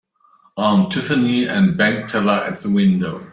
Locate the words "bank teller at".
1.77-2.57